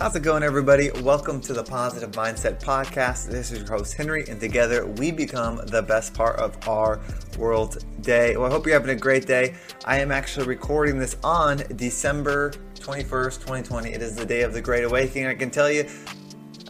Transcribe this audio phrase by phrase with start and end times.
[0.00, 0.90] How's it going, everybody?
[1.02, 3.28] Welcome to the Positive Mindset Podcast.
[3.28, 7.02] This is your host, Henry, and together we become the best part of our
[7.36, 8.34] world day.
[8.34, 9.56] Well, I hope you're having a great day.
[9.84, 13.92] I am actually recording this on December 21st, 2020.
[13.92, 15.26] It is the day of the Great Awakening.
[15.26, 15.86] I can tell you,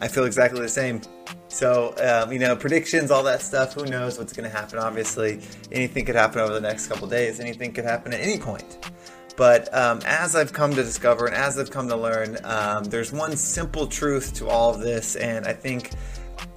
[0.01, 0.99] I feel exactly the same.
[1.47, 4.77] So, um, you know, predictions, all that stuff, who knows what's going to happen?
[4.77, 5.39] Obviously,
[5.71, 8.91] anything could happen over the next couple days, anything could happen at any point.
[9.37, 13.11] But um, as I've come to discover and as I've come to learn, um, there's
[13.11, 15.15] one simple truth to all of this.
[15.15, 15.91] And I think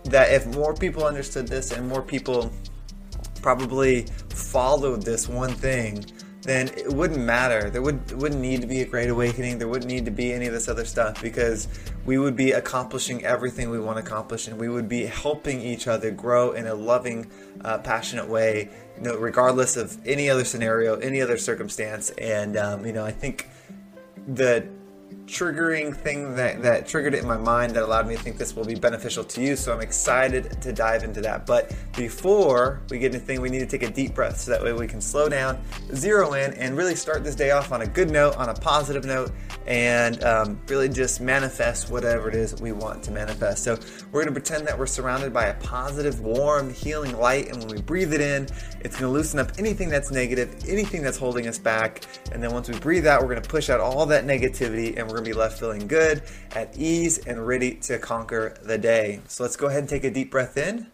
[0.05, 2.53] that if more people understood this and more people
[3.43, 6.05] probably followed this one thing,
[6.43, 7.71] then it wouldn't matter.
[7.71, 9.59] There would wouldn't need to be a great awakening.
[9.59, 11.69] There wouldn't need to be any of this other stuff because
[12.05, 15.87] we would be accomplishing everything we want to accomplish, and we would be helping each
[15.87, 17.31] other grow in a loving,
[17.65, 22.11] uh, passionate way, you know, regardless of any other scenario, any other circumstance.
[22.11, 23.49] And um, you know, I think
[24.27, 24.67] the
[25.27, 28.55] triggering thing that, that triggered it in my mind that allowed me to think this
[28.55, 29.57] will be beneficial to you.
[29.57, 31.47] So I'm excited to dive into that.
[31.47, 34.63] But before we get into thing, we need to take a deep breath so that
[34.63, 35.63] way we can slow down,
[35.95, 39.05] zero in, and really start this day off on a good note, on a positive
[39.05, 39.33] note,
[39.67, 43.65] and um, really just manifest whatever it is we want to manifest.
[43.65, 43.79] So
[44.13, 47.49] we're going to pretend that we're surrounded by a positive, warm, healing light.
[47.49, 48.47] And when we breathe it in,
[48.81, 52.05] it's going to loosen up anything that's negative, anything that's holding us back.
[52.33, 55.11] And then once we breathe out, we're going to push out all that negativity and
[55.11, 59.21] we're going to be left feeling good, at ease, and ready to conquer the day.
[59.29, 60.89] So let's go ahead and take a deep breath in.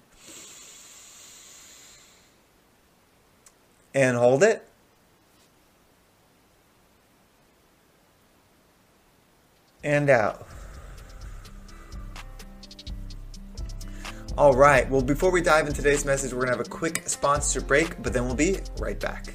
[3.95, 4.67] And hold it.
[9.83, 10.47] And out.
[14.39, 17.09] All right, well, before we dive into today's message, we're going to have a quick
[17.09, 19.35] sponsor break, but then we'll be right back.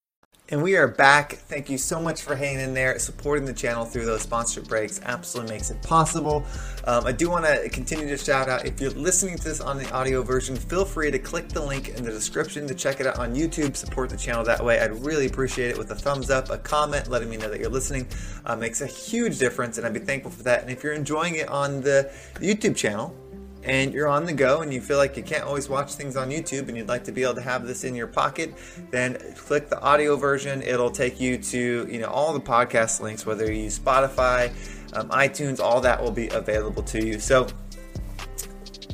[0.49, 1.31] And we are back.
[1.31, 4.99] Thank you so much for hanging in there, supporting the channel through those sponsored breaks.
[5.05, 6.43] Absolutely makes it possible.
[6.85, 9.77] Um, I do want to continue to shout out if you're listening to this on
[9.77, 13.07] the audio version, feel free to click the link in the description to check it
[13.07, 13.77] out on YouTube.
[13.77, 14.81] Support the channel that way.
[14.81, 17.69] I'd really appreciate it with a thumbs up, a comment, letting me know that you're
[17.69, 18.05] listening.
[18.45, 20.63] Uh, makes a huge difference, and I'd be thankful for that.
[20.63, 23.15] And if you're enjoying it on the YouTube channel,
[23.63, 26.29] and you're on the go and you feel like you can't always watch things on
[26.29, 28.53] YouTube and you'd like to be able to have this in your pocket,
[28.89, 30.61] then click the audio version.
[30.61, 34.49] It'll take you to you know all the podcast links, whether you use Spotify,
[34.93, 37.19] um, iTunes, all that will be available to you.
[37.19, 37.47] So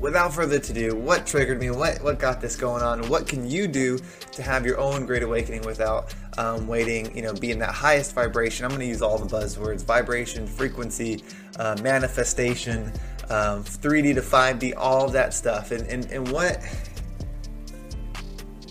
[0.01, 1.71] without further ado, what triggered me?
[1.71, 3.07] What what got this going on?
[3.09, 3.99] What can you do
[4.31, 7.15] to have your own great awakening without um, waiting?
[7.15, 8.65] You know, being that highest vibration.
[8.65, 11.23] I'm going to use all the buzzwords: vibration, frequency,
[11.57, 12.91] uh, manifestation
[13.29, 15.71] um, 3D to 5D, all of that stuff.
[15.71, 16.61] And, and, and what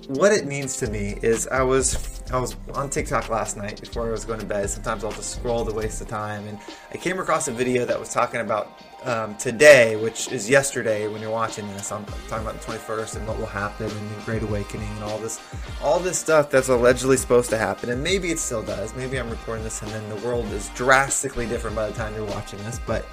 [0.08, 4.06] what it means to me is I was I was on TikTok last night before
[4.06, 4.68] I was going to bed.
[4.68, 6.58] Sometimes I'll just scroll to waste of time, and
[6.92, 11.20] I came across a video that was talking about um, today, which is yesterday when
[11.20, 11.92] you're watching this.
[11.92, 15.18] I'm talking about the 21st and what will happen and the Great Awakening and all
[15.18, 15.40] this,
[15.82, 18.94] all this stuff that's allegedly supposed to happen, and maybe it still does.
[18.96, 22.24] Maybe I'm recording this and then the world is drastically different by the time you're
[22.24, 23.06] watching this, but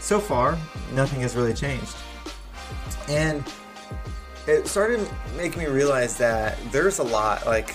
[0.00, 0.58] so far,
[0.92, 1.96] nothing has really changed.
[3.08, 3.44] And
[4.46, 7.46] it started making me realize that there's a lot.
[7.46, 7.74] Like,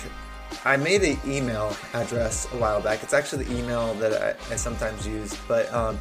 [0.66, 3.03] I made an email address a while back.
[3.03, 6.00] It's actually the email that I, I sometimes use, but um,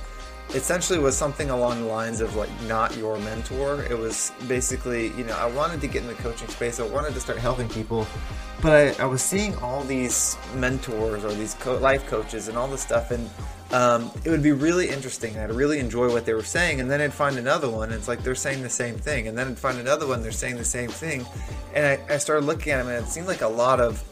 [0.54, 3.84] essentially was something along the lines of like not your mentor.
[3.84, 6.80] It was basically, you know, I wanted to get in the coaching space.
[6.80, 8.06] I wanted to start helping people,
[8.62, 12.68] but I, I was seeing all these mentors or these co- life coaches and all
[12.68, 13.28] this stuff, and
[13.70, 15.38] um, it would be really interesting.
[15.38, 18.09] I'd really enjoy what they were saying, and then I'd find another one, and it's
[18.09, 20.65] like they're saying the same thing, and then I'd find another one, they're saying the
[20.65, 21.26] same thing,
[21.74, 24.03] and I, I started looking at them, and it seemed like a lot of,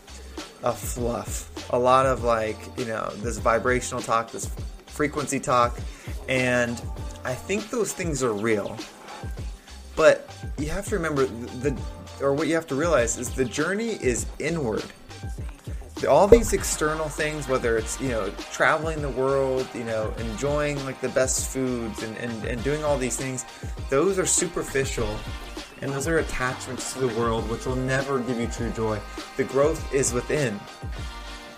[0.63, 4.51] of fluff, a lot of like, you know, this vibrational talk, this
[4.87, 5.79] frequency talk,
[6.29, 6.81] and
[7.25, 8.77] I think those things are real.
[9.95, 11.75] But you have to remember the,
[12.21, 14.85] or what you have to realize is the journey is inward
[16.05, 21.01] all these external things, whether it's you know traveling the world, you know enjoying like
[21.01, 23.45] the best foods and, and, and doing all these things,
[23.89, 25.09] those are superficial
[25.83, 29.01] and those are attachments to the world which will never give you true joy.
[29.37, 30.59] The growth is within.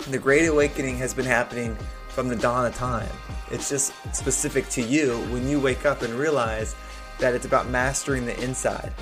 [0.08, 1.76] The Great Awakening has been happening
[2.08, 3.08] from the dawn of time.
[3.50, 6.74] It's just specific to you when you wake up and realize
[7.18, 8.92] that it's about mastering the inside.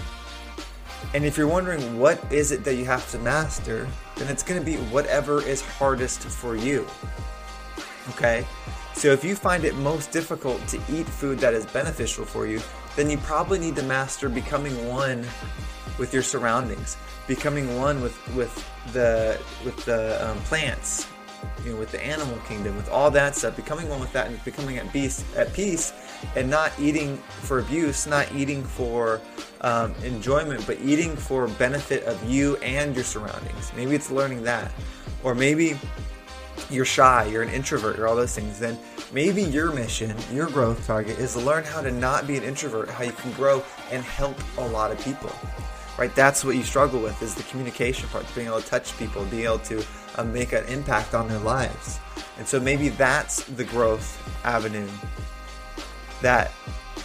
[1.15, 4.61] And if you're wondering what is it that you have to master, then it's going
[4.61, 6.87] to be whatever is hardest for you.
[8.11, 8.47] Okay?
[8.95, 12.61] So if you find it most difficult to eat food that is beneficial for you,
[12.97, 15.27] then you probably need to master becoming one
[15.99, 18.55] with your surroundings, becoming one with with
[18.93, 21.07] the with the um, plants,
[21.65, 24.45] you know, with the animal kingdom, with all that stuff, becoming one with that, and
[24.45, 25.93] becoming at peace, at peace,
[26.35, 29.21] and not eating for abuse, not eating for
[29.61, 33.73] um, enjoyment, but eating for benefit of you and your surroundings.
[33.77, 34.73] Maybe it's learning that,
[35.23, 35.79] or maybe
[36.71, 38.79] you're shy, you're an introvert, or all those things, then
[39.13, 42.89] maybe your mission, your growth target is to learn how to not be an introvert,
[42.89, 45.31] how you can grow and help a lot of people.
[45.99, 46.15] Right?
[46.15, 49.45] That's what you struggle with is the communication part, being able to touch people, being
[49.45, 49.83] able to
[50.17, 52.01] uh, make an impact on their lives.
[52.39, 54.89] And so maybe that's the growth avenue
[56.23, 56.53] that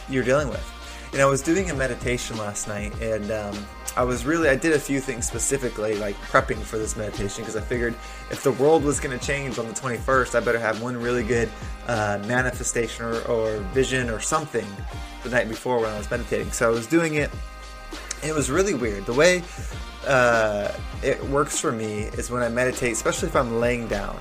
[0.09, 0.67] you're dealing with.
[1.13, 3.65] And I was doing a meditation last night, and um,
[3.97, 7.57] I was really, I did a few things specifically, like prepping for this meditation, because
[7.57, 7.93] I figured
[8.29, 11.23] if the world was going to change on the 21st, I better have one really
[11.23, 11.49] good
[11.87, 14.65] uh, manifestation or, or vision or something
[15.23, 16.51] the night before when I was meditating.
[16.53, 17.29] So I was doing it.
[18.23, 19.05] It was really weird.
[19.05, 19.43] The way
[20.07, 20.71] uh,
[21.03, 24.18] it works for me is when I meditate, especially if I'm laying down.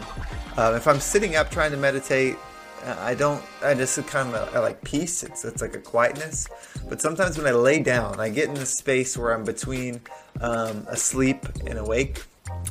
[0.56, 2.36] Uh, if I'm sitting up trying to meditate,
[2.84, 3.42] I don't.
[3.62, 5.22] I just kind of I like peace.
[5.22, 6.48] It's it's like a quietness.
[6.88, 10.00] But sometimes when I lay down, I get in this space where I'm between
[10.40, 12.24] um, asleep and awake,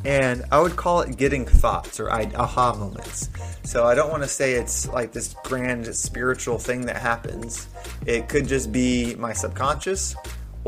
[0.06, 3.30] and I would call it getting thoughts or aha moments.
[3.64, 7.68] So I don't want to say it's like this grand spiritual thing that happens.
[8.06, 10.16] It could just be my subconscious,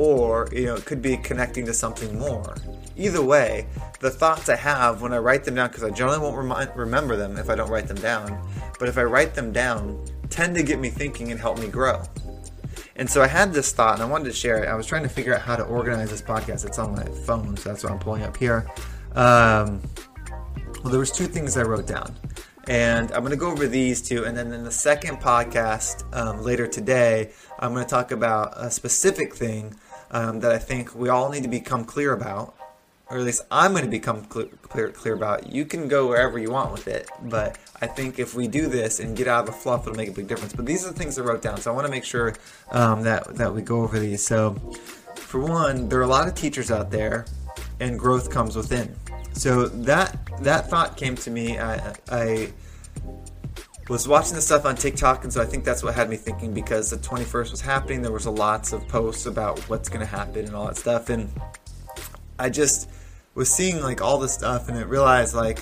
[0.02, 2.56] or you know, it could be connecting to something more.
[2.98, 3.68] Either way,
[4.00, 7.16] the thoughts I have when I write them down, because I generally won't remind, remember
[7.16, 8.42] them if I don't write them down
[8.82, 12.02] but if I write them down, tend to get me thinking and help me grow.
[12.96, 14.68] And so I had this thought and I wanted to share it.
[14.68, 16.66] I was trying to figure out how to organize this podcast.
[16.66, 18.66] It's on my phone, so that's what I'm pulling up here.
[19.14, 19.84] Um,
[20.84, 22.16] well, there was two things I wrote down,
[22.68, 24.26] and I'm going to go over these two.
[24.26, 28.72] And then in the second podcast um, later today, I'm going to talk about a
[28.72, 29.76] specific thing
[30.12, 32.56] um, that I think we all need to become clear about
[33.12, 35.52] or at least I'm going to become clear, clear, clear about.
[35.52, 39.02] You can go wherever you want with it, but I think if we do this
[39.02, 40.54] and get out of the fluff, it'll make a big difference.
[40.54, 42.34] But these are the things I wrote down, so I want to make sure
[42.72, 44.26] um, that that we go over these.
[44.26, 44.54] So,
[45.16, 47.26] for one, there are a lot of teachers out there,
[47.82, 48.96] and growth comes within.
[49.34, 51.60] So that that thought came to me.
[51.60, 52.54] I, I
[53.90, 56.54] was watching the stuff on TikTok, and so I think that's what had me thinking
[56.54, 58.02] because the 21st was happening.
[58.02, 61.10] There was a lots of posts about what's going to happen and all that stuff,
[61.10, 61.30] and
[62.40, 62.90] I just
[63.36, 65.60] was seeing like all this stuff and it realized like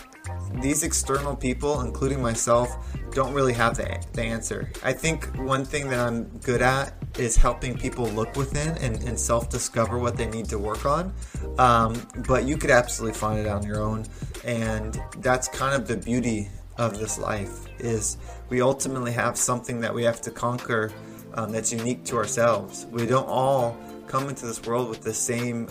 [0.62, 2.76] these external people, including myself,
[3.12, 4.72] don't really have the, the answer.
[4.84, 9.20] I think one thing that I'm good at is helping people look within and, and
[9.20, 11.14] self discover what they need to work on.
[11.58, 14.06] Um, but you could absolutely find it on your own.
[14.44, 16.50] And that's kind of the beauty
[16.80, 18.18] of this life is
[18.50, 20.92] we ultimately have something that we have to conquer
[21.36, 22.88] um, that's unique to ourselves.
[22.90, 23.78] We don't all
[24.08, 25.68] come into this world with the same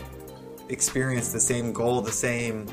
[0.68, 2.66] experience the same goal, the same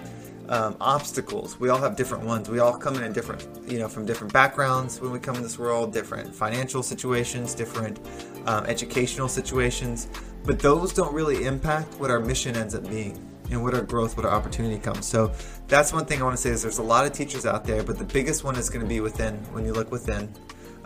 [0.49, 1.59] um, obstacles.
[1.59, 2.49] We all have different ones.
[2.49, 5.57] We all come in different, you know, from different backgrounds when we come in this
[5.57, 7.99] world, different financial situations, different
[8.45, 10.07] um, educational situations.
[10.43, 13.17] But those don't really impact what our mission ends up being
[13.51, 15.05] and what our growth, what our opportunity comes.
[15.05, 15.31] So
[15.67, 17.83] that's one thing I want to say is there's a lot of teachers out there,
[17.83, 20.33] but the biggest one is going to be within when you look within.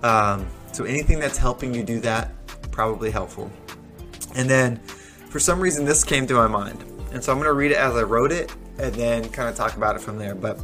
[0.03, 2.31] Um, so anything that's helping you do that,
[2.71, 3.51] probably helpful.
[4.35, 4.77] And then
[5.29, 6.83] for some reason, this came to my mind.
[7.11, 9.55] And so I'm going to read it as I wrote it and then kind of
[9.55, 10.35] talk about it from there.
[10.35, 10.59] But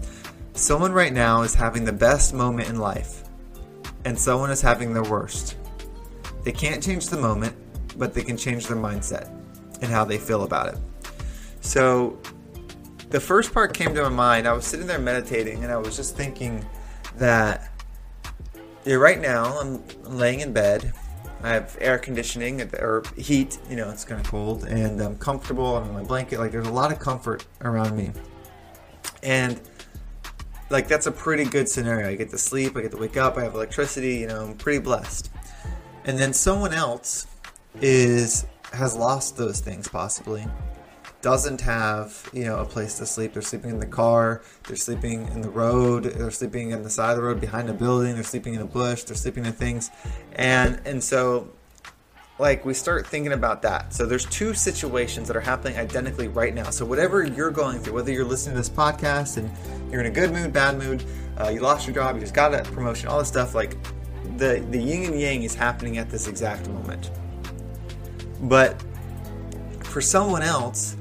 [0.54, 3.24] someone right now is having the best moment in life,
[4.06, 5.58] and someone is having their worst.
[6.44, 7.56] They can't change the moment,
[7.98, 9.30] but they can change their mindset
[9.82, 10.78] and how they feel about it.
[11.66, 12.18] So
[13.10, 14.48] the first part came to my mind.
[14.48, 16.66] I was sitting there meditating and I was just thinking
[17.18, 17.72] that
[18.86, 20.94] yeah, right now I'm laying in bed
[21.46, 23.60] I have air conditioning or heat.
[23.70, 25.78] You know, it's kind of cold, and I'm comfortable.
[25.78, 26.40] I'm in my blanket.
[26.40, 28.12] Like there's a lot of comfort around me,
[29.22, 29.62] and
[30.72, 32.10] like that's a pretty good scenario.
[32.10, 32.76] I get to sleep.
[32.76, 33.38] I get to wake up.
[33.38, 34.16] I have electricity.
[34.16, 35.30] You know, I'm pretty blessed.
[36.06, 37.28] And then someone else
[37.80, 40.48] is has lost those things possibly
[41.26, 43.34] doesn't have you know a place to sleep.
[43.34, 44.44] They're sleeping in the car.
[44.68, 46.04] They're sleeping in the road.
[46.04, 48.14] They're sleeping in the side of the road behind a building.
[48.14, 49.02] They're sleeping in a bush.
[49.02, 49.90] They're sleeping in things.
[50.34, 51.50] And and so
[52.38, 53.92] like we start thinking about that.
[53.92, 56.70] So there's two situations that are happening identically right now.
[56.70, 59.50] So whatever you're going through whether you're listening to this podcast and
[59.92, 61.04] you're in a good mood bad mood
[61.40, 63.76] uh, you lost your job you just got a promotion all this stuff like
[64.38, 67.10] the, the yin and yang is happening at this exact moment.
[68.42, 68.80] But
[69.96, 70.98] for someone else,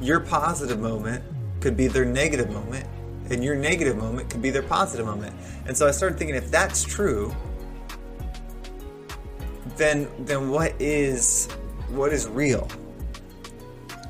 [0.00, 1.22] your positive moment
[1.60, 2.86] could be their negative moment,
[3.30, 5.34] and your negative moment could be their positive moment.
[5.66, 7.34] And so I started thinking if that's true,
[9.76, 11.48] then then what is
[11.90, 12.68] what is real?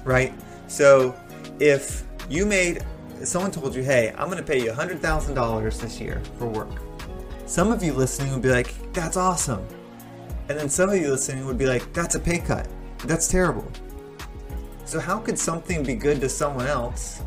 [0.05, 0.33] Right?
[0.69, 1.15] So
[1.59, 2.85] if you made
[3.25, 6.71] someone told you, "Hey, I'm going to pay you $100,000 this year for work."
[7.47, 9.67] Some of you listening would be like, "That's awesome."
[10.49, 12.67] And then some of you listening would be like, "That's a pay cut.
[13.07, 13.71] That's terrible."
[14.91, 17.23] So how could something be good to someone else?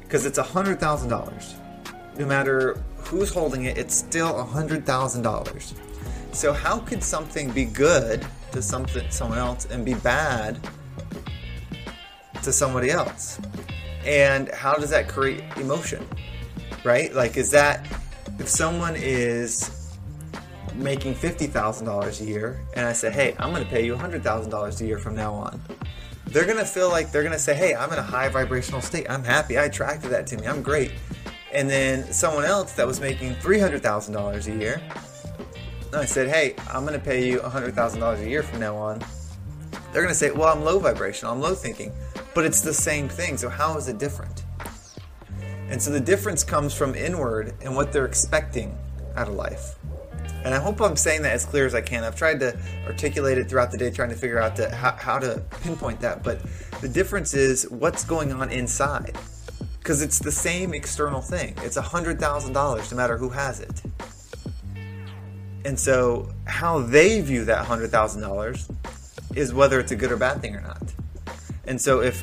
[0.00, 2.18] Because it's $100,000.
[2.18, 5.74] No matter who's holding it, it's still $100,000.
[6.32, 10.58] So how could something be good to something someone else and be bad
[12.42, 13.38] to somebody else?
[14.06, 16.08] And how does that create emotion?
[16.84, 17.12] Right?
[17.12, 17.86] Like is that
[18.38, 19.90] if someone is
[20.74, 24.86] making $50,000 a year and I say, "Hey, I'm going to pay you $100,000 a
[24.86, 25.60] year from now on."
[26.26, 28.80] They're going to feel like they're going to say, "Hey, I'm in a high vibrational
[28.80, 29.06] state.
[29.08, 29.56] I'm happy.
[29.58, 30.46] I attracted that to me.
[30.46, 30.92] I'm great."
[31.52, 34.82] And then someone else that was making $300,000 a year
[35.96, 38.98] I said, hey, I'm going to pay you $100,000 a year from now on,
[39.92, 41.92] they're going to say, well, I'm low vibrational, I'm low thinking.
[42.34, 44.44] But it's the same thing, so how is it different?
[45.68, 48.76] And so the difference comes from inward and what they're expecting
[49.16, 49.76] out of life.
[50.46, 52.04] And I hope I'm saying that as clear as I can.
[52.04, 55.18] I've tried to articulate it throughout the day, trying to figure out the, how, how
[55.18, 56.22] to pinpoint that.
[56.22, 56.40] But
[56.80, 59.18] the difference is what's going on inside.
[59.80, 61.54] Because it's the same external thing.
[61.64, 63.82] It's a $100,000 no matter who has it.
[65.64, 68.74] And so, how they view that $100,000
[69.34, 70.94] is whether it's a good or bad thing or not.
[71.66, 72.22] And so, if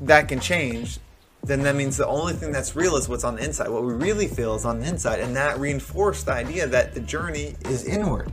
[0.00, 0.98] that can change,
[1.44, 3.68] then that means the only thing that's real is what's on the inside.
[3.68, 5.20] What we really feel is on the inside.
[5.20, 8.32] And that reinforced the idea that the journey is inward.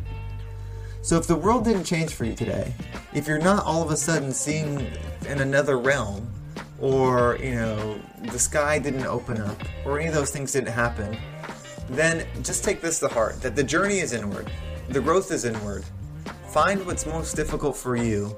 [1.02, 2.74] So, if the world didn't change for you today,
[3.14, 4.88] if you're not all of a sudden seeing
[5.28, 6.32] in another realm,
[6.80, 8.00] or, you know,
[8.32, 11.18] the sky didn't open up, or any of those things didn't happen,
[11.90, 14.50] then just take this to heart that the journey is inward,
[14.90, 15.84] the growth is inward.
[16.50, 18.36] Find what's most difficult for you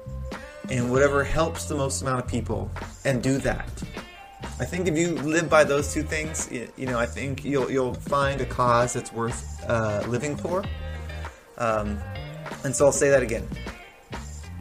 [0.70, 2.70] and whatever helps the most amount of people
[3.04, 3.68] and do that.
[4.60, 7.94] I think if you live by those two things, you know, I think you'll you'll
[7.94, 10.64] find a cause that's worth uh, living for.
[11.58, 11.98] Um,
[12.62, 13.48] and so I'll say that again.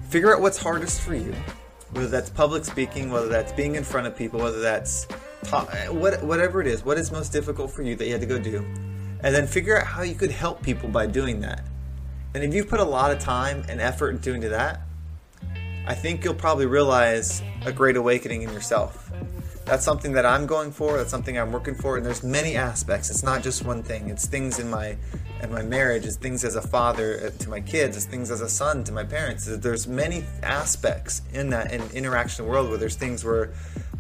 [0.10, 1.36] Figure out what's hardest for you,
[1.92, 5.08] whether that's public speaking, whether that's being in front of people, whether that's
[5.44, 6.84] ta- what, whatever it is.
[6.84, 8.66] What is most difficult for you that you had to go do,
[9.22, 11.64] and then figure out how you could help people by doing that.
[12.34, 14.82] And if you put a lot of time and effort into that,
[15.86, 19.12] I think you'll probably realize a great awakening in yourself.
[19.66, 20.98] That's something that I'm going for.
[20.98, 23.10] That's something I'm working for, and there's many aspects.
[23.10, 24.10] It's not just one thing.
[24.10, 24.98] It's things in my
[25.42, 26.06] in my marriage.
[26.06, 27.96] It's things as a father uh, to my kids.
[27.96, 29.46] It's things as a son to my parents.
[29.46, 33.54] There's many aspects in that in interaction world where there's things where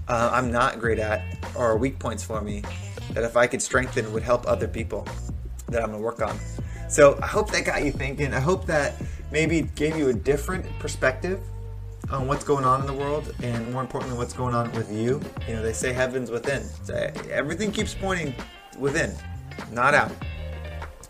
[0.10, 1.24] uh, I'm not great at
[1.56, 2.64] or weak points for me
[3.12, 5.08] that if I could strengthen would help other people
[5.70, 6.38] that I'm gonna work on.
[6.90, 8.34] So I hope that got you thinking.
[8.34, 9.02] I hope that
[9.32, 11.40] maybe gave you a different perspective
[12.14, 15.20] on what's going on in the world and more importantly what's going on with you.
[15.48, 16.64] You know, they say heaven's within.
[16.84, 18.36] So eh, everything keeps pointing
[18.78, 19.14] within,
[19.72, 20.12] not out.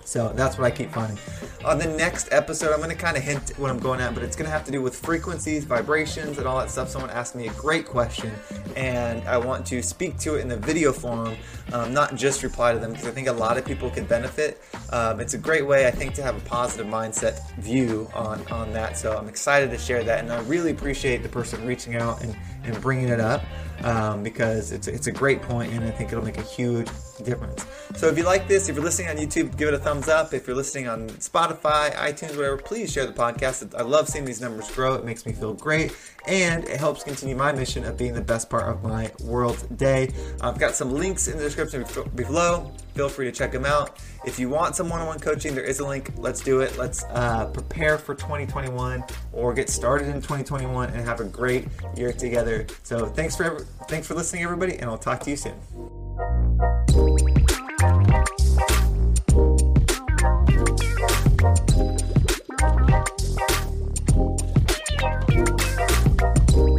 [0.05, 1.17] So that's what I keep finding.
[1.65, 4.23] On the next episode, I'm going to kind of hint what I'm going at, but
[4.23, 6.89] it's going to have to do with frequencies, vibrations, and all that stuff.
[6.89, 8.31] Someone asked me a great question,
[8.75, 11.35] and I want to speak to it in the video form,
[11.71, 14.61] um, not just reply to them, because I think a lot of people could benefit.
[14.91, 18.73] Um, it's a great way, I think, to have a positive mindset view on, on
[18.73, 18.97] that.
[18.97, 22.35] So I'm excited to share that, and I really appreciate the person reaching out and,
[22.65, 23.41] and bringing it up
[23.83, 26.89] um, because it's, it's a great point and I think it'll make a huge
[27.23, 27.65] difference.
[27.95, 30.33] So if you like this, if you're listening on YouTube, give it a thumbs up.
[30.33, 33.73] If you're listening on Spotify, iTunes, whatever, please share the podcast.
[33.75, 34.95] I love seeing these numbers grow.
[34.95, 38.49] It makes me feel great and it helps continue my mission of being the best
[38.49, 40.09] part of my world day.
[40.41, 42.71] I've got some links in the description below.
[42.93, 43.99] Feel free to check them out.
[44.25, 46.11] If you want some one-on-one coaching, there is a link.
[46.17, 46.77] Let's do it.
[46.77, 49.03] Let's uh, prepare for 2021
[49.33, 52.67] or get started in 2021 and have a great year together.
[52.83, 55.55] So thanks for thanks for listening, everybody, and I'll talk to you soon.